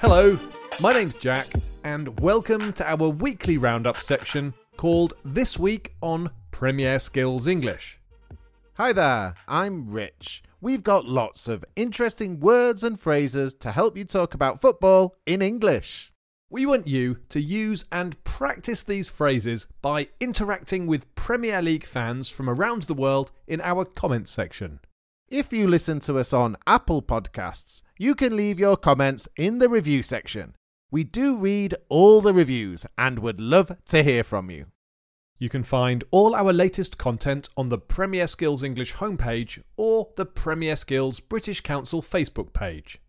Hello, 0.00 0.38
my 0.80 0.94
name's 0.94 1.16
Jack, 1.16 1.46
and 1.84 2.18
welcome 2.20 2.72
to 2.72 2.90
our 2.90 3.10
weekly 3.10 3.58
roundup 3.58 4.00
section 4.00 4.54
called 4.78 5.12
This 5.26 5.58
Week 5.58 5.94
on 6.00 6.30
Premier 6.52 6.98
Skills 6.98 7.46
English. 7.46 7.98
Hi 8.78 8.94
there, 8.94 9.34
I'm 9.46 9.90
Rich. 9.90 10.42
We've 10.58 10.82
got 10.82 11.04
lots 11.04 11.48
of 11.48 11.66
interesting 11.76 12.40
words 12.40 12.82
and 12.82 12.98
phrases 12.98 13.54
to 13.56 13.72
help 13.72 13.94
you 13.94 14.06
talk 14.06 14.32
about 14.32 14.58
football 14.58 15.16
in 15.26 15.42
English. 15.42 16.14
We 16.48 16.64
want 16.64 16.86
you 16.86 17.18
to 17.28 17.38
use 17.38 17.84
and 17.92 18.24
practice 18.24 18.82
these 18.82 19.06
phrases 19.06 19.66
by 19.82 20.08
interacting 20.18 20.86
with 20.86 21.14
Premier 21.14 21.60
League 21.60 21.84
fans 21.84 22.30
from 22.30 22.48
around 22.48 22.84
the 22.84 22.94
world 22.94 23.32
in 23.46 23.60
our 23.60 23.84
comments 23.84 24.32
section. 24.32 24.80
If 25.28 25.52
you 25.52 25.68
listen 25.68 26.00
to 26.00 26.18
us 26.18 26.32
on 26.32 26.56
Apple 26.66 27.02
Podcasts, 27.02 27.82
you 28.00 28.14
can 28.14 28.34
leave 28.34 28.58
your 28.58 28.78
comments 28.78 29.28
in 29.36 29.58
the 29.58 29.68
review 29.68 30.02
section. 30.02 30.56
We 30.90 31.04
do 31.04 31.36
read 31.36 31.74
all 31.90 32.22
the 32.22 32.32
reviews 32.32 32.86
and 32.96 33.18
would 33.18 33.38
love 33.38 33.76
to 33.88 34.02
hear 34.02 34.24
from 34.24 34.50
you. 34.50 34.68
You 35.38 35.50
can 35.50 35.64
find 35.64 36.02
all 36.10 36.34
our 36.34 36.50
latest 36.50 36.96
content 36.96 37.50
on 37.58 37.68
the 37.68 37.76
Premier 37.76 38.26
Skills 38.26 38.62
English 38.62 38.94
homepage 38.94 39.62
or 39.76 40.08
the 40.16 40.24
Premier 40.24 40.76
Skills 40.76 41.20
British 41.20 41.60
Council 41.60 42.00
Facebook 42.00 42.54
page. 42.54 43.02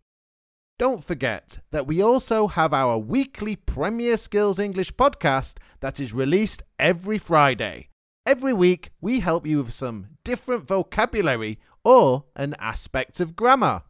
Don't 0.78 1.02
forget 1.02 1.60
that 1.70 1.86
we 1.86 2.02
also 2.02 2.48
have 2.48 2.74
our 2.74 2.98
weekly 2.98 3.56
Premier 3.56 4.18
Skills 4.18 4.58
English 4.58 4.92
podcast 4.92 5.56
that 5.80 6.00
is 6.00 6.12
released 6.12 6.62
every 6.78 7.16
Friday. 7.16 7.88
Every 8.26 8.52
week, 8.52 8.90
we 9.00 9.20
help 9.20 9.46
you 9.46 9.62
with 9.62 9.72
some 9.72 10.08
different 10.22 10.68
vocabulary 10.68 11.60
or 11.82 12.26
an 12.36 12.54
aspect 12.58 13.20
of 13.20 13.34
grammar. 13.34 13.84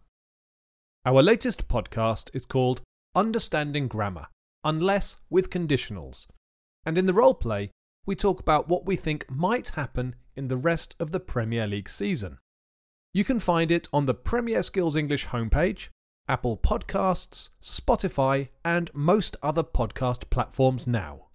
Our 1.05 1.21
latest 1.21 1.67
podcast 1.67 2.31
is 2.33 2.47
called 2.47 2.81
Understanding 3.17 3.89
Grammar, 3.89 4.29
unless 4.63 5.17
with 5.29 5.51
conditionals. 5.51 6.29
And 6.87 6.97
in 6.97 7.07
the 7.07 7.13
role 7.13 7.35
play, 7.35 7.73
we 8.07 8.15
talk 8.15 8.39
about 8.39 8.69
what 8.69 8.87
we 8.87 8.95
think 8.95 9.29
might 9.29 9.71
happen 9.71 10.15
in 10.37 10.47
the 10.47 10.57
rest 10.57 10.95
of 11.01 11.11
the 11.11 11.19
Premier 11.19 11.67
League 11.67 11.89
season. 11.89 12.39
You 13.13 13.25
can 13.25 13.41
find 13.41 13.73
it 13.73 13.89
on 13.93 14.07
the 14.07 14.15
Premier 14.15 14.63
Skills 14.63 14.95
English 14.95 15.27
homepage, 15.27 15.89
Apple 16.29 16.57
Podcasts, 16.57 17.49
Spotify, 17.61 18.51
and 18.65 18.89
most 18.95 19.37
other 19.43 19.65
podcast 19.65 20.31
platforms 20.31 20.87
now. 20.87 21.31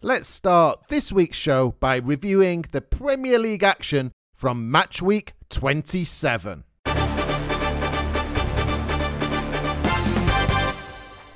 Let's 0.00 0.26
start 0.26 0.88
this 0.88 1.12
week's 1.12 1.38
show 1.38 1.76
by 1.78 1.98
reviewing 1.98 2.64
the 2.72 2.80
Premier 2.80 3.38
League 3.38 3.62
action 3.62 4.10
from 4.34 4.72
match 4.72 5.00
week 5.00 5.34
27. 5.50 6.64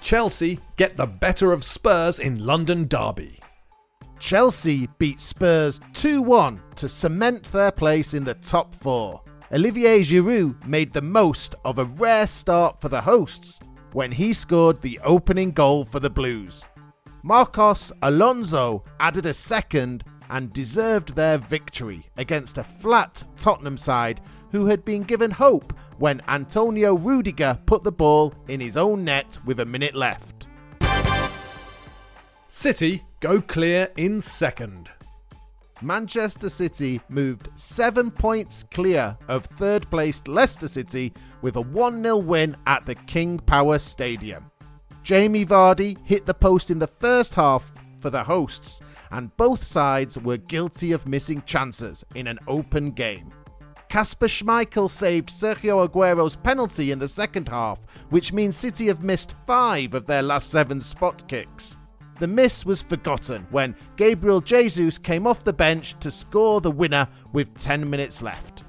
Chelsea 0.07 0.61
get 0.77 0.97
the 0.97 1.05
better 1.05 1.53
of 1.53 1.65
Spurs 1.65 2.21
in 2.21 2.47
London 2.47 2.87
Derby. 2.87 3.41
Chelsea 4.21 4.89
beat 4.99 5.19
Spurs 5.19 5.81
2 5.95 6.23
1 6.23 6.63
to 6.77 6.89
cement 6.89 7.47
their 7.47 7.73
place 7.73 8.15
in 8.15 8.23
the 8.23 8.35
top 8.35 8.73
four. 8.73 9.21
Olivier 9.53 10.05
Giroud 10.05 10.65
made 10.65 10.93
the 10.93 11.03
most 11.03 11.57
of 11.65 11.81
a 11.81 11.85
rare 11.87 12.29
start 12.29 12.81
for 12.81 12.89
the 12.89 13.01
hosts 13.01 13.59
when 13.95 14.13
he 14.13 14.33
scored 14.33 14.81
the 14.81 15.01
opening 15.03 15.51
goal 15.51 15.85
for 15.85 15.99
the 15.99 16.09
Blues. 16.09 16.65
Marcos 17.25 17.91
Alonso 18.03 18.85
added 19.01 19.27
a 19.27 19.35
second 19.35 20.05
and 20.31 20.53
deserved 20.53 21.17
their 21.17 21.37
victory 21.37 22.09
against 22.17 22.59
a 22.59 22.63
flat 22.63 23.25
Tottenham 23.39 23.77
side 23.77 24.21
who 24.57 24.65
had 24.65 24.87
been 24.87 25.03
given 25.03 25.31
hope 25.31 25.75
when 25.99 26.23
Antonio 26.29 26.95
Rudiger 26.95 27.59
put 27.67 27.83
the 27.83 27.93
ball 27.93 28.33
in 28.49 28.59
his 28.59 28.79
own 28.79 29.05
net 29.05 29.37
with 29.45 29.61
a 29.61 29.67
minute 29.67 29.95
left. 29.95 30.47
City 32.49 33.05
go 33.21 33.43
clear 33.43 33.91
in 33.99 34.23
second. 34.23 34.89
Manchester 35.83 36.49
City 36.49 37.03
moved 37.11 37.51
seven 37.57 38.11
points 38.11 38.65
clear 38.71 39.19
of 39.29 39.45
third 39.45 39.91
placed 39.91 40.27
Leicester 40.27 40.69
City 40.69 41.13
with 41.43 41.57
a 41.57 41.61
1 41.61 42.03
0 42.03 42.17
win 42.17 42.57
at 42.67 42.87
the 42.87 42.95
King 42.95 43.39
Power 43.39 43.79
Stadium. 43.79 44.51
Jamie 45.03 45.45
Vardy 45.45 45.99
hit 46.07 46.25
the 46.25 46.33
post 46.33 46.71
in 46.71 46.79
the 46.79 46.87
first 46.87 47.35
half 47.35 47.75
for 47.99 48.09
the 48.09 48.25
hosts, 48.25 48.81
and 49.11 49.37
both 49.37 49.63
sides 49.63 50.17
were 50.17 50.39
guilty 50.39 50.93
of 50.93 51.07
missing 51.07 51.43
chances 51.45 52.07
in 52.15 52.27
an 52.27 52.39
open 52.49 52.93
game. 52.93 53.31
Kasper 53.89 54.27
Schmeichel 54.27 54.91
saved 54.91 55.29
Sergio 55.29 55.87
Aguero's 55.89 56.37
penalty 56.37 56.91
in 56.91 56.99
the 56.99 57.09
second 57.09 57.49
half, 57.49 57.81
which 58.11 58.33
means 58.33 58.57
City 58.57 58.87
have 58.89 59.03
missed 59.03 59.35
five 59.47 59.95
of 59.95 60.07
their 60.07 60.23
last 60.23 60.51
seven 60.51 60.81
spot 60.81 61.27
kicks. 61.29 61.77
The 62.19 62.27
miss 62.27 62.65
was 62.65 62.83
forgotten 62.83 63.47
when 63.51 63.77
Gabriel 63.97 64.41
Jesus 64.41 64.99
came 64.99 65.27
off 65.27 65.45
the 65.45 65.53
bench 65.53 65.99
to 66.01 66.11
score 66.11 66.61
the 66.61 66.71
winner 66.71 67.07
with 67.33 67.57
10 67.59 67.89
minutes 67.89 68.23
left. 68.23 68.65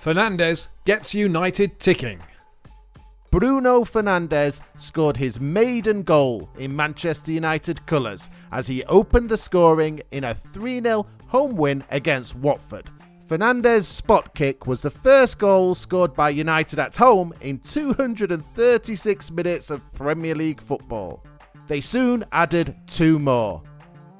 Fernandes 0.00 0.68
gets 0.84 1.14
United 1.14 1.78
ticking. 1.78 2.20
Bruno 3.30 3.82
Fernandes 3.82 4.60
scored 4.76 5.16
his 5.16 5.38
maiden 5.38 6.02
goal 6.02 6.50
in 6.58 6.74
Manchester 6.74 7.32
United 7.32 7.84
colours 7.86 8.30
as 8.50 8.66
he 8.66 8.84
opened 8.84 9.28
the 9.28 9.36
scoring 9.36 10.00
in 10.10 10.24
a 10.24 10.34
3 10.34 10.80
0 10.80 11.06
home 11.28 11.54
win 11.54 11.84
against 11.90 12.34
Watford. 12.34 12.90
Fernandes' 13.30 13.84
spot 13.84 14.34
kick 14.34 14.66
was 14.66 14.82
the 14.82 14.90
first 14.90 15.38
goal 15.38 15.76
scored 15.76 16.14
by 16.14 16.30
United 16.30 16.80
at 16.80 16.96
home 16.96 17.32
in 17.42 17.60
236 17.60 19.30
minutes 19.30 19.70
of 19.70 19.94
Premier 19.94 20.34
League 20.34 20.60
football. 20.60 21.22
They 21.68 21.80
soon 21.80 22.24
added 22.32 22.74
two 22.88 23.20
more. 23.20 23.62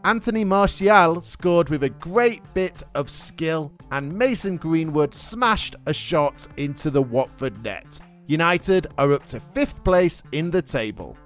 Anthony 0.05 0.45
Martial 0.45 1.21
scored 1.23 1.71
with 1.71 1.83
a 1.83 1.89
great 1.89 2.41
bit 2.55 2.85
of 2.95 3.11
skill, 3.11 3.73
and 3.91 4.17
Mason 4.17 4.57
Greenwood 4.57 5.13
smashed 5.13 5.75
a 5.87 5.93
shot 5.93 6.47
into 6.57 6.89
the 6.89 7.03
Watford 7.03 7.65
net. 7.65 7.99
United 8.29 8.87
are 8.97 9.13
up 9.13 9.27
to 9.27 9.41
fifth 9.41 9.83
place 9.83 10.23
in 10.31 10.53
the 10.53 10.63
table. 10.63 11.17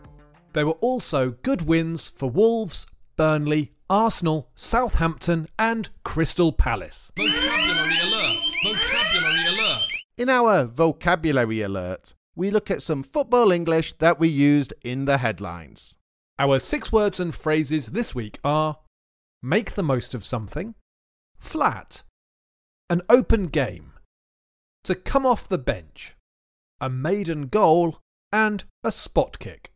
There 0.55 0.65
were 0.65 0.81
also 0.81 1.33
good 1.43 1.61
wins 1.61 2.09
for 2.09 2.31
Wolves, 2.31 2.87
Burnley, 3.17 3.74
Arsenal, 3.91 4.49
Southampton, 4.55 5.47
and 5.59 5.91
Crystal 6.05 6.53
Palace. 6.53 7.13
Vocabulary 7.17 7.99
alert! 8.03 8.51
Vocabulary 8.65 9.47
alert! 9.47 9.83
In 10.17 10.31
our 10.31 10.65
vocabulary 10.65 11.61
alert, 11.61 12.15
we 12.35 12.51
look 12.51 12.71
at 12.71 12.83
some 12.83 13.03
football 13.03 13.53
English 13.53 13.93
that 13.99 14.19
we 14.19 14.29
used 14.29 14.73
in 14.83 15.05
the 15.05 15.19
headlines. 15.19 15.97
Our 16.39 16.59
six 16.61 16.91
words 16.91 17.21
and 17.21 17.35
phrases 17.35 17.89
this 17.89 18.15
week 18.15 18.39
are 18.43 18.79
make 19.43 19.73
the 19.73 19.83
most 19.83 20.15
of 20.15 20.25
something, 20.25 20.75
flat, 21.39 22.03
an 22.89 23.03
open 23.11 23.49
game, 23.49 23.93
to 24.85 24.95
come 24.95 25.27
off 25.27 25.47
the 25.47 25.59
bench, 25.59 26.17
a 26.81 26.89
maiden 26.89 27.49
goal, 27.49 27.99
and 28.33 28.65
a 28.83 28.91
spot 28.91 29.39
kick. 29.39 29.74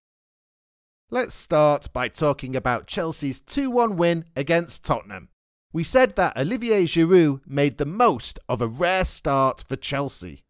Let's 1.10 1.34
start 1.34 1.90
by 1.94 2.08
talking 2.08 2.54
about 2.54 2.86
Chelsea's 2.86 3.40
2 3.40 3.70
1 3.70 3.96
win 3.96 4.26
against 4.36 4.84
Tottenham. 4.84 5.30
We 5.72 5.82
said 5.82 6.16
that 6.16 6.36
Olivier 6.36 6.84
Giroud 6.84 7.40
made 7.46 7.78
the 7.78 7.86
most 7.86 8.38
of 8.46 8.60
a 8.60 8.66
rare 8.66 9.06
start 9.06 9.64
for 9.66 9.76
Chelsea. 9.76 10.44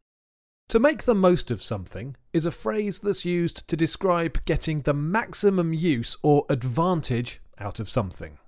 To 0.70 0.80
make 0.80 1.04
the 1.04 1.14
most 1.14 1.52
of 1.52 1.62
something 1.62 2.16
is 2.32 2.44
a 2.44 2.50
phrase 2.50 2.98
that's 2.98 3.24
used 3.24 3.68
to 3.68 3.76
describe 3.76 4.44
getting 4.46 4.80
the 4.80 4.92
maximum 4.92 5.72
use 5.72 6.16
or 6.24 6.44
advantage 6.48 7.40
out 7.60 7.78
of 7.78 7.88
something. 7.88 8.38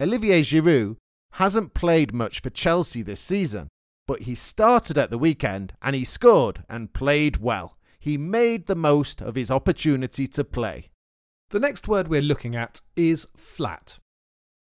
Olivier 0.00 0.42
Giroud 0.42 0.96
hasn't 1.32 1.74
played 1.74 2.14
much 2.14 2.38
for 2.38 2.50
Chelsea 2.50 3.02
this 3.02 3.20
season, 3.20 3.66
but 4.06 4.22
he 4.22 4.36
started 4.36 4.96
at 4.96 5.10
the 5.10 5.18
weekend 5.18 5.72
and 5.82 5.96
he 5.96 6.04
scored 6.04 6.62
and 6.68 6.94
played 6.94 7.38
well. 7.38 7.76
He 7.98 8.16
made 8.16 8.68
the 8.68 8.76
most 8.76 9.20
of 9.20 9.34
his 9.34 9.50
opportunity 9.50 10.28
to 10.28 10.44
play. 10.44 10.90
The 11.50 11.60
next 11.60 11.86
word 11.86 12.08
we're 12.08 12.20
looking 12.20 12.56
at 12.56 12.80
is 12.96 13.28
flat. 13.36 13.98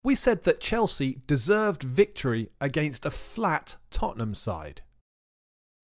We 0.03 0.15
said 0.15 0.44
that 0.44 0.59
Chelsea 0.59 1.21
deserved 1.27 1.81
victory 1.81 2.50
against 2.59 3.06
a 3.06 3.12
flat 3.12 3.77
Tottenham 3.89 4.35
side. 4.35 4.81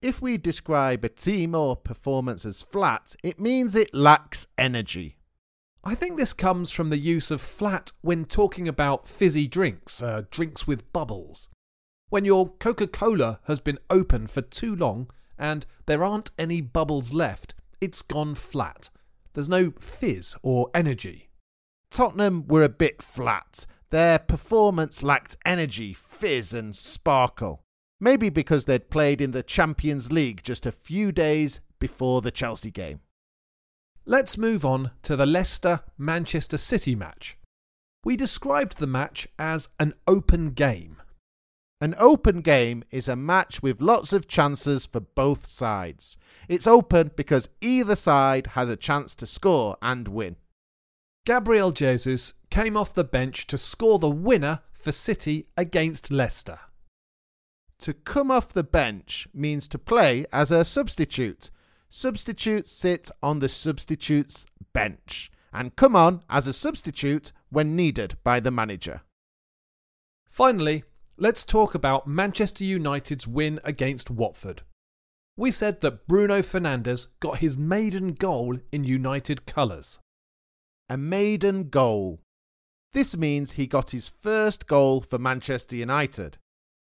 If 0.01 0.21
we 0.21 0.37
describe 0.37 1.05
a 1.05 1.09
team 1.09 1.55
or 1.55 1.77
performance 1.77 2.45
as 2.45 2.61
flat, 2.61 3.15
it 3.23 3.39
means 3.39 3.75
it 3.75 3.93
lacks 3.93 4.47
energy. 4.57 5.15
I 5.85 5.95
think 5.95 6.17
this 6.17 6.33
comes 6.33 6.69
from 6.69 6.89
the 6.89 6.97
use 6.97 7.31
of 7.31 7.39
flat 7.39 7.93
when 8.01 8.25
talking 8.25 8.67
about 8.67 9.07
fizzy 9.07 9.47
drinks, 9.47 10.03
uh, 10.03 10.23
drinks 10.29 10.67
with 10.67 10.91
bubbles. 10.91 11.47
When 12.09 12.25
your 12.25 12.49
Coca 12.49 12.87
Cola 12.87 13.39
has 13.45 13.61
been 13.61 13.79
open 13.89 14.27
for 14.27 14.41
too 14.41 14.75
long 14.75 15.09
and 15.37 15.65
there 15.85 16.03
aren't 16.03 16.31
any 16.37 16.59
bubbles 16.59 17.13
left, 17.13 17.55
it's 17.79 18.01
gone 18.01 18.35
flat. 18.35 18.89
There's 19.33 19.49
no 19.49 19.71
fizz 19.71 20.35
or 20.41 20.69
energy. 20.73 21.29
Tottenham 21.91 22.47
were 22.47 22.63
a 22.63 22.69
bit 22.69 23.01
flat. 23.01 23.65
Their 23.89 24.19
performance 24.19 25.01
lacked 25.01 25.37
energy, 25.45 25.93
fizz, 25.93 26.53
and 26.53 26.75
sparkle. 26.75 27.63
Maybe 27.99 28.29
because 28.29 28.65
they'd 28.65 28.89
played 28.89 29.19
in 29.21 29.31
the 29.31 29.43
Champions 29.43 30.11
League 30.11 30.43
just 30.43 30.65
a 30.65 30.71
few 30.71 31.11
days 31.11 31.59
before 31.79 32.21
the 32.21 32.31
Chelsea 32.31 32.71
game. 32.71 33.01
let's 34.05 34.37
move 34.37 34.65
on 34.65 34.91
to 35.03 35.15
the 35.15 35.25
Leicester 35.25 35.81
Manchester 35.97 36.57
City 36.57 36.95
match. 36.95 37.37
We 38.03 38.15
described 38.15 38.79
the 38.79 38.87
match 38.87 39.27
as 39.37 39.69
an 39.79 39.93
open 40.07 40.51
game. 40.51 40.98
An 41.81 41.95
open 41.97 42.41
game 42.41 42.83
is 42.91 43.07
a 43.07 43.15
match 43.15 43.63
with 43.63 43.81
lots 43.81 44.11
of 44.11 44.27
chances 44.27 44.85
for 44.85 44.99
both 44.99 45.47
sides. 45.47 46.17
It's 46.49 46.67
open 46.67 47.11
because 47.15 47.47
either 47.61 47.95
side 47.95 48.47
has 48.47 48.67
a 48.67 48.75
chance 48.75 49.15
to 49.15 49.25
score 49.25 49.77
and 49.81 50.09
win. 50.09 50.35
Gabriel 51.25 51.71
Jesus 51.71 52.33
came 52.49 52.75
off 52.75 52.93
the 52.93 53.05
bench 53.05 53.47
to 53.47 53.57
score 53.57 53.97
the 53.97 54.09
winner 54.09 54.59
for 54.73 54.91
City 54.91 55.47
against 55.55 56.11
Leicester. 56.11 56.59
To 57.79 57.93
come 57.93 58.29
off 58.29 58.51
the 58.51 58.63
bench 58.63 59.29
means 59.33 59.69
to 59.69 59.79
play 59.79 60.25
as 60.33 60.51
a 60.51 60.65
substitute. 60.65 61.49
Substitutes 61.89 62.71
sit 62.71 63.09
on 63.23 63.39
the 63.39 63.47
substitute's 63.47 64.45
bench 64.73 65.31
and 65.53 65.77
come 65.77 65.95
on 65.95 66.23
as 66.29 66.45
a 66.45 66.51
substitute 66.51 67.31
when 67.49 67.77
needed 67.77 68.17
by 68.21 68.41
the 68.41 68.51
manager. 68.51 69.01
Finally, 70.29 70.83
let's 71.21 71.43
talk 71.43 71.75
about 71.75 72.07
Manchester 72.07 72.63
United's 72.63 73.27
win 73.27 73.59
against 73.65 74.09
Watford. 74.09 74.61
We 75.35 75.51
said 75.51 75.81
that 75.81 76.07
Bruno 76.07 76.41
Fernandes 76.41 77.07
got 77.19 77.39
his 77.39 77.57
maiden 77.57 78.13
goal 78.13 78.59
in 78.71 78.85
United 78.85 79.45
colours. 79.45 79.99
A 80.89 80.97
maiden 80.97 81.69
goal. 81.69 82.21
This 82.93 83.17
means 83.17 83.51
he 83.51 83.67
got 83.67 83.91
his 83.91 84.07
first 84.07 84.65
goal 84.65 85.01
for 85.01 85.19
Manchester 85.19 85.75
United. 85.75 86.37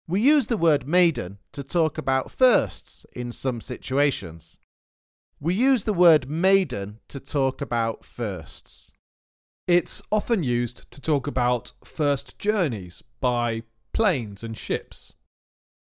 We 0.07 0.19
use 0.19 0.47
the 0.47 0.57
word 0.57 0.85
maiden 0.85 1.39
to 1.53 1.63
talk 1.63 1.97
about 1.97 2.29
firsts 2.29 3.05
in 3.13 3.31
some 3.31 3.61
situations. 3.61 4.57
We 5.39 5.53
use 5.53 5.85
the 5.85 5.93
word 5.93 6.29
maiden 6.29 6.99
to 7.07 7.19
talk 7.19 7.61
about 7.61 8.03
firsts. 8.03 8.91
It's 9.65 10.01
often 10.11 10.43
used 10.43 10.91
to 10.91 11.01
talk 11.01 11.25
about 11.25 11.71
first 11.83 12.37
journeys 12.37 13.01
by 13.19 13.63
planes 13.95 14.43
and 14.43 14.57
ships. 14.57 15.13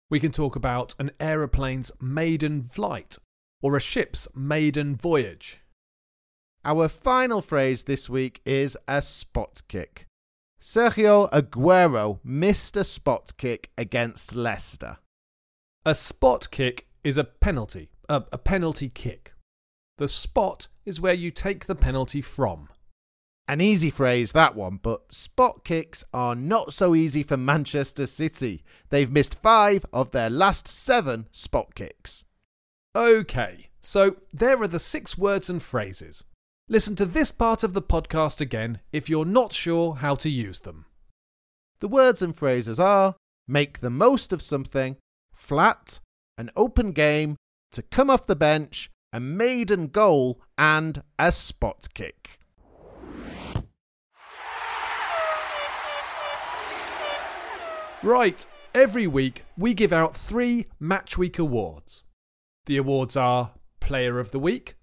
We 0.09 0.21
can 0.21 0.31
talk 0.31 0.55
about 0.55 0.95
an 0.99 1.11
aeroplane's 1.19 1.91
maiden 1.99 2.63
flight 2.63 3.17
or 3.61 3.75
a 3.75 3.81
ship's 3.81 4.25
maiden 4.33 4.95
voyage. 4.95 5.59
Our 6.63 6.87
final 6.87 7.41
phrase 7.41 7.83
this 7.83 8.09
week 8.09 8.39
is 8.45 8.77
a 8.87 9.01
spot 9.01 9.63
kick. 9.67 10.05
Sergio 10.61 11.29
Aguero 11.31 12.21
missed 12.23 12.77
a 12.77 12.85
spot 12.85 13.33
kick 13.35 13.69
against 13.77 14.33
Leicester. 14.33 14.99
A 15.85 15.93
spot 15.93 16.49
kick 16.51 16.87
is 17.03 17.17
a 17.17 17.25
penalty, 17.25 17.89
a, 18.07 18.23
a 18.31 18.37
penalty 18.37 18.87
kick. 18.87 19.33
The 19.97 20.07
spot 20.07 20.69
is 20.85 21.01
where 21.01 21.13
you 21.13 21.31
take 21.31 21.65
the 21.65 21.75
penalty 21.75 22.21
from. 22.21 22.69
An 23.49 23.61
easy 23.61 23.89
phrase, 23.89 24.33
that 24.33 24.53
one, 24.53 24.77
but 24.79 25.11
spot 25.11 25.63
kicks 25.63 26.03
are 26.13 26.35
not 26.35 26.71
so 26.71 26.93
easy 26.93 27.23
for 27.23 27.35
Manchester 27.35 28.05
City. 28.05 28.63
They've 28.89 29.11
missed 29.11 29.41
five 29.41 29.83
of 29.91 30.11
their 30.11 30.29
last 30.29 30.67
seven 30.67 31.27
spot 31.31 31.73
kicks. 31.73 32.25
Okay, 32.95 33.69
so 33.81 34.17
there 34.31 34.61
are 34.61 34.67
the 34.67 34.77
six 34.77 35.17
words 35.17 35.49
and 35.49 35.63
phrases. 35.63 36.23
Listen 36.67 36.95
to 36.97 37.07
this 37.07 37.31
part 37.31 37.63
of 37.63 37.73
the 37.73 37.81
podcast 37.81 38.39
again 38.39 38.81
if 38.91 39.09
you're 39.09 39.25
not 39.25 39.51
sure 39.51 39.95
how 39.95 40.13
to 40.13 40.29
use 40.29 40.61
them. 40.61 40.85
The 41.79 41.87
words 41.87 42.21
and 42.21 42.35
phrases 42.35 42.79
are 42.79 43.15
make 43.47 43.79
the 43.79 43.89
most 43.89 44.31
of 44.31 44.43
something, 44.43 44.97
flat, 45.33 45.99
an 46.37 46.51
open 46.55 46.91
game, 46.91 47.35
to 47.71 47.81
come 47.81 48.11
off 48.11 48.27
the 48.27 48.35
bench, 48.35 48.91
a 49.11 49.19
maiden 49.19 49.87
goal, 49.87 50.39
and 50.55 51.01
a 51.17 51.31
spot 51.31 51.87
kick. 51.95 52.38
Right, 58.01 58.47
every 58.73 59.07
week 59.07 59.43
we 59.57 59.73
give 59.73 59.91
out 59.91 60.15
three 60.15 60.67
Match 60.79 61.17
Week 61.17 61.37
awards. 61.37 62.03
The 62.65 62.77
awards 62.77 63.17
are 63.17 63.51
Player 63.81 64.19
of 64.19 64.31
the 64.31 64.39
Week, 64.39 64.77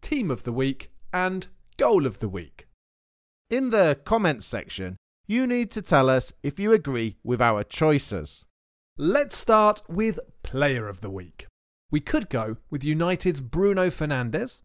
Team 0.00 0.30
of 0.30 0.44
the 0.44 0.52
Week, 0.52 0.92
and 1.12 1.48
Goal 1.78 2.06
of 2.06 2.20
the 2.20 2.28
Week. 2.28 2.68
In 3.48 3.70
the 3.70 3.98
comments 4.04 4.46
section, 4.46 4.96
you 5.26 5.48
need 5.48 5.72
to 5.72 5.82
tell 5.82 6.08
us 6.08 6.32
if 6.44 6.60
you 6.60 6.72
agree 6.72 7.16
with 7.24 7.40
our 7.42 7.64
choices. 7.64 8.44
Let's 8.96 9.36
start 9.36 9.82
with 9.88 10.20
Player 10.44 10.86
of 10.86 11.00
the 11.00 11.10
Week. 11.10 11.48
We 11.90 11.98
could 11.98 12.28
go 12.28 12.58
with 12.70 12.84
United's 12.84 13.40
Bruno 13.40 13.88
Fernandes, 13.88 14.60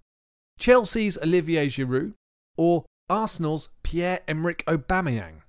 Chelsea's 0.59 1.17
Olivier 1.23 1.67
Giroud, 1.69 2.13
or 2.55 2.85
Arsenal's 3.09 3.69
Pierre-Emerick 3.81 4.63
Aubameyang. 4.67 5.41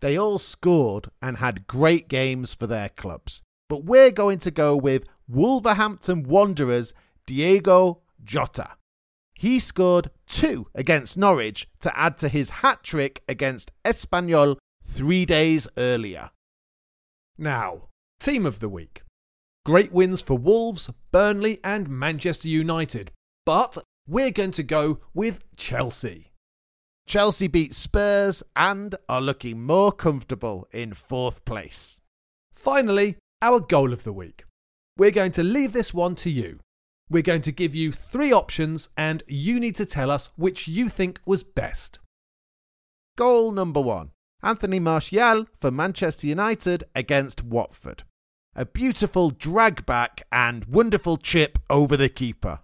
They 0.00 0.16
all 0.18 0.38
scored 0.38 1.10
and 1.20 1.36
had 1.36 1.66
great 1.66 2.08
games 2.08 2.54
for 2.54 2.66
their 2.66 2.88
clubs. 2.88 3.42
But 3.68 3.84
we're 3.84 4.10
going 4.10 4.38
to 4.40 4.50
go 4.50 4.76
with 4.76 5.04
Wolverhampton 5.28 6.24
Wanderers 6.24 6.92
Diogo 7.26 8.02
Jota. 8.24 8.76
He 9.34 9.58
scored 9.58 10.10
two 10.26 10.66
against 10.74 11.16
Norwich 11.16 11.68
to 11.80 11.96
add 11.98 12.18
to 12.18 12.28
his 12.28 12.50
hat 12.50 12.82
trick 12.82 13.22
against 13.28 13.70
Espanyol 13.84 14.56
three 14.84 15.24
days 15.24 15.68
earlier. 15.78 16.30
Now, 17.38 17.88
Team 18.18 18.44
of 18.44 18.60
the 18.60 18.68
Week. 18.68 19.02
Great 19.64 19.92
wins 19.92 20.20
for 20.20 20.36
Wolves, 20.36 20.90
Burnley, 21.12 21.60
and 21.62 21.88
Manchester 21.88 22.48
United. 22.48 23.12
But 23.46 23.78
we're 24.06 24.30
going 24.30 24.50
to 24.52 24.62
go 24.62 25.00
with 25.14 25.44
Chelsea. 25.56 26.29
Chelsea 27.10 27.48
beat 27.48 27.74
Spurs 27.74 28.40
and 28.54 28.94
are 29.08 29.20
looking 29.20 29.60
more 29.60 29.90
comfortable 29.90 30.68
in 30.70 30.94
fourth 30.94 31.44
place. 31.44 32.00
Finally, 32.52 33.16
our 33.42 33.58
goal 33.58 33.92
of 33.92 34.04
the 34.04 34.12
week. 34.12 34.44
We're 34.96 35.10
going 35.10 35.32
to 35.32 35.42
leave 35.42 35.72
this 35.72 35.92
one 35.92 36.14
to 36.14 36.30
you. 36.30 36.60
We're 37.10 37.24
going 37.24 37.42
to 37.42 37.50
give 37.50 37.74
you 37.74 37.90
three 37.90 38.32
options 38.32 38.90
and 38.96 39.24
you 39.26 39.58
need 39.58 39.74
to 39.74 39.86
tell 39.86 40.08
us 40.08 40.30
which 40.36 40.68
you 40.68 40.88
think 40.88 41.18
was 41.26 41.42
best. 41.42 41.98
Goal 43.18 43.50
number 43.50 43.80
one 43.80 44.12
Anthony 44.40 44.78
Martial 44.78 45.46
for 45.58 45.72
Manchester 45.72 46.28
United 46.28 46.84
against 46.94 47.42
Watford. 47.42 48.04
A 48.54 48.64
beautiful 48.64 49.30
drag 49.30 49.84
back 49.84 50.22
and 50.30 50.64
wonderful 50.66 51.16
chip 51.16 51.58
over 51.68 51.96
the 51.96 52.08
keeper. 52.08 52.60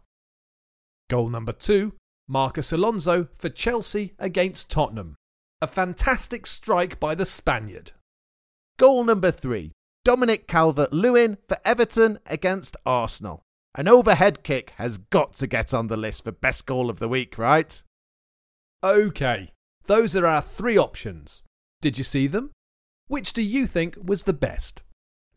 Goal 1.11 1.31
number 1.31 1.51
two 1.51 1.95
Marcos 2.29 2.73
Alonso 2.73 3.29
for 3.39 3.49
Chelsea 3.49 4.15
against 4.19 4.71
Tottenham. 4.71 5.15
A 5.63 5.67
fantastic 5.67 6.47
strike 6.47 6.99
by 6.99 7.15
the 7.15 7.25
Spaniard. 7.25 7.93
Goal 8.79 9.05
number 9.05 9.31
three 9.31 9.73
Dominic 10.05 10.47
Calvert 10.47 10.93
Lewin 10.93 11.39
for 11.49 11.59
Everton 11.65 12.19
against 12.27 12.77
Arsenal. 12.85 13.43
An 13.75 13.89
overhead 13.89 14.43
kick 14.43 14.73
has 14.77 14.99
got 14.99 15.35
to 15.37 15.47
get 15.47 15.73
on 15.73 15.87
the 15.87 15.97
list 15.97 16.25
for 16.25 16.33
best 16.33 16.67
goal 16.67 16.91
of 16.91 16.99
the 16.99 17.09
week, 17.09 17.39
right? 17.39 17.83
Okay, 18.83 19.53
those 19.87 20.17
are 20.17 20.27
our 20.27 20.43
three 20.43 20.77
options. 20.79 21.43
Did 21.81 21.99
you 21.99 22.05
see 22.05 22.27
them? 22.27 22.53
Which 23.09 23.33
do 23.33 23.43
you 23.43 23.67
think 23.67 23.97
was 24.03 24.25
the 24.25 24.33
best? 24.33 24.83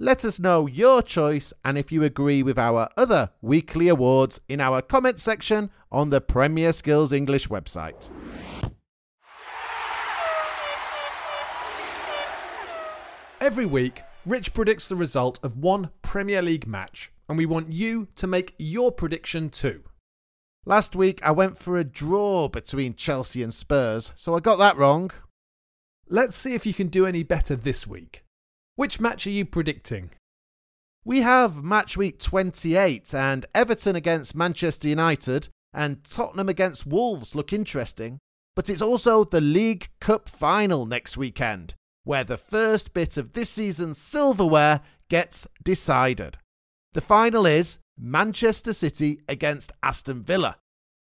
Let 0.01 0.23
us 0.23 0.39
know 0.39 0.65
your 0.65 1.01
choice 1.01 1.51
and 1.65 1.77
if 1.77 1.91
you 1.91 2.05
agree 2.05 2.41
with 2.41 2.57
our 2.57 2.87
other 2.95 3.31
weekly 3.41 3.89
awards 3.89 4.39
in 4.47 4.61
our 4.61 4.81
comment 4.81 5.19
section 5.19 5.71
on 5.91 6.09
the 6.09 6.21
Premier 6.21 6.71
Skills 6.71 7.11
English 7.11 7.49
website. 7.49 8.09
Every 13.41 13.65
week, 13.65 14.03
Rich 14.25 14.53
predicts 14.53 14.87
the 14.87 14.95
result 14.95 15.37
of 15.43 15.57
one 15.57 15.89
Premier 16.01 16.41
League 16.41 16.65
match, 16.65 17.11
and 17.27 17.37
we 17.37 17.45
want 17.45 17.73
you 17.73 18.07
to 18.15 18.25
make 18.25 18.55
your 18.57 18.93
prediction 18.93 19.49
too. 19.49 19.83
Last 20.65 20.95
week 20.95 21.19
I 21.23 21.31
went 21.31 21.57
for 21.57 21.75
a 21.75 21.83
draw 21.83 22.47
between 22.47 22.95
Chelsea 22.95 23.43
and 23.43 23.53
Spurs, 23.53 24.13
so 24.15 24.33
I 24.33 24.39
got 24.39 24.59
that 24.59 24.77
wrong. 24.77 25.11
Let's 26.07 26.37
see 26.37 26.55
if 26.55 26.65
you 26.65 26.73
can 26.73 26.87
do 26.87 27.05
any 27.05 27.23
better 27.23 27.57
this 27.57 27.85
week. 27.85 28.23
Which 28.79 29.01
match 29.01 29.27
are 29.27 29.31
you 29.31 29.43
predicting? 29.43 30.11
We 31.03 31.19
have 31.19 31.61
match 31.61 31.97
week 31.97 32.17
28 32.17 33.13
and 33.13 33.45
Everton 33.53 33.97
against 33.97 34.35
Manchester 34.35 34.87
United 34.87 35.49
and 35.73 36.01
Tottenham 36.05 36.47
against 36.47 36.87
Wolves 36.87 37.35
look 37.35 37.51
interesting, 37.51 38.19
but 38.55 38.69
it's 38.69 38.81
also 38.81 39.25
the 39.25 39.41
League 39.41 39.89
Cup 39.99 40.29
final 40.29 40.85
next 40.85 41.17
weekend, 41.17 41.73
where 42.05 42.23
the 42.23 42.37
first 42.37 42.93
bit 42.93 43.17
of 43.17 43.33
this 43.33 43.49
season's 43.49 43.97
silverware 43.97 44.79
gets 45.09 45.45
decided. 45.61 46.37
The 46.93 47.01
final 47.01 47.45
is 47.45 47.79
Manchester 47.97 48.71
City 48.71 49.19
against 49.27 49.73
Aston 49.83 50.23
Villa. 50.23 50.55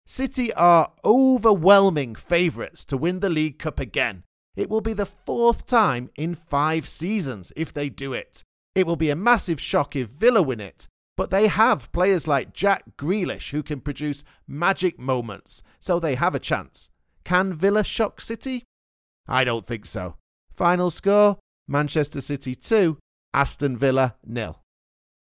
City 0.07 0.53
are 0.53 0.93
overwhelming 1.03 2.15
favourites 2.15 2.85
to 2.85 2.95
win 2.95 3.19
the 3.19 3.29
League 3.29 3.59
Cup 3.59 3.81
again. 3.81 4.23
It 4.55 4.69
will 4.69 4.81
be 4.81 4.93
the 4.93 5.05
fourth 5.05 5.65
time 5.65 6.09
in 6.15 6.35
five 6.35 6.87
seasons 6.87 7.51
if 7.55 7.73
they 7.73 7.89
do 7.89 8.13
it. 8.13 8.43
It 8.73 8.85
will 8.85 8.95
be 8.95 9.09
a 9.09 9.15
massive 9.15 9.59
shock 9.59 9.95
if 9.95 10.07
Villa 10.09 10.41
win 10.41 10.59
it, 10.59 10.87
But 11.17 11.29
they 11.29 11.47
have 11.47 11.91
players 11.91 12.27
like 12.27 12.53
Jack 12.53 12.97
Grealish 12.97 13.51
who 13.51 13.63
can 13.63 13.79
produce 13.79 14.23
magic 14.47 14.99
moments, 14.99 15.63
so 15.79 15.99
they 15.99 16.15
have 16.15 16.35
a 16.35 16.39
chance. 16.39 16.89
Can 17.23 17.53
Villa 17.53 17.83
shock 17.83 18.19
City? 18.19 18.63
I 19.27 19.43
don't 19.43 19.65
think 19.65 19.85
so. 19.85 20.15
Final 20.51 20.91
score 20.91 21.37
Manchester 21.67 22.21
City 22.21 22.53
2, 22.53 22.97
Aston 23.33 23.77
Villa 23.77 24.15
nil. 24.25 24.61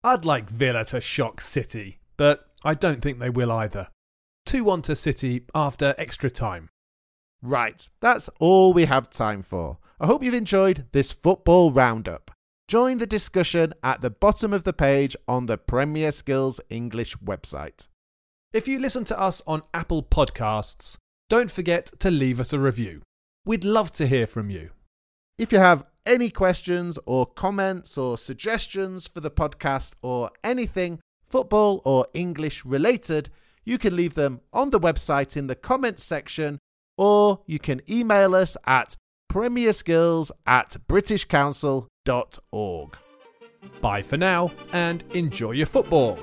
I'd 0.03 0.25
like 0.25 0.49
Villa 0.49 0.83
to 0.85 0.99
shock 1.01 1.39
City, 1.39 1.99
but 2.17 2.47
I 2.63 2.73
don't 2.73 3.01
think 3.01 3.19
they 3.19 3.29
will 3.29 3.51
either. 3.51 3.87
2 4.47 4.63
1 4.63 4.81
to 4.83 4.95
City 4.95 5.45
after 5.53 5.95
extra 5.97 6.29
time. 6.29 6.69
Right, 7.41 7.87
that's 7.99 8.29
all 8.39 8.73
we 8.73 8.85
have 8.85 9.09
time 9.09 9.41
for. 9.41 9.77
I 9.99 10.07
hope 10.07 10.23
you've 10.23 10.33
enjoyed 10.33 10.87
this 10.91 11.11
football 11.11 11.71
roundup. 11.71 12.31
Join 12.67 12.97
the 12.97 13.05
discussion 13.05 13.73
at 13.83 14.01
the 14.01 14.09
bottom 14.09 14.51
of 14.51 14.63
the 14.63 14.73
page 14.73 15.15
on 15.27 15.45
the 15.45 15.57
Premier 15.57 16.11
Skills 16.11 16.59
English 16.69 17.15
website. 17.17 17.87
If 18.51 18.67
you 18.67 18.79
listen 18.79 19.03
to 19.05 19.19
us 19.19 19.41
on 19.45 19.61
Apple 19.73 20.01
Podcasts, 20.01 20.97
don't 21.29 21.51
forget 21.51 21.91
to 21.99 22.09
leave 22.09 22.39
us 22.39 22.53
a 22.53 22.59
review. 22.59 23.01
We'd 23.45 23.63
love 23.63 23.91
to 23.93 24.07
hear 24.07 24.25
from 24.25 24.49
you. 24.49 24.71
If 25.37 25.51
you 25.51 25.59
have 25.59 25.85
any 26.05 26.29
questions 26.29 26.97
or 27.05 27.25
comments 27.25 27.97
or 27.97 28.17
suggestions 28.17 29.07
for 29.07 29.19
the 29.19 29.29
podcast 29.29 29.93
or 30.01 30.31
anything 30.43 30.99
football 31.27 31.81
or 31.83 32.07
English 32.13 32.65
related, 32.65 33.29
you 33.63 33.77
can 33.77 33.95
leave 33.95 34.13
them 34.13 34.41
on 34.53 34.69
the 34.69 34.79
website 34.79 35.35
in 35.35 35.47
the 35.47 35.55
comments 35.55 36.03
section 36.03 36.57
or 36.97 37.41
you 37.45 37.59
can 37.59 37.81
email 37.89 38.35
us 38.35 38.57
at 38.65 38.95
premierskills 39.31 40.31
at 40.45 40.75
britishcouncil.org. 40.87 42.97
Bye 43.81 44.01
for 44.01 44.17
now 44.17 44.51
and 44.73 45.03
enjoy 45.13 45.51
your 45.51 45.65
football. 45.65 46.17